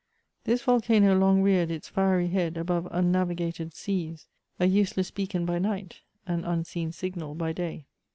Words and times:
This 0.45 0.63
volcano 0.63 1.15
long 1.15 1.43
reared 1.43 1.69
its 1.69 1.87
fiery 1.87 2.29
•head 2.29 2.57
above 2.57 2.87
unnavigated 2.89 3.75
seas; 3.75 4.25
a 4.59 4.65
useless 4.65 5.11
beacon 5.11 5.45
by 5.45 5.59
night, 5.59 5.99
an 6.25 6.43
un 6.43 6.63
seen 6.63 6.91
signal 6.91 7.35
by 7.35 7.51
day. 7.51 7.85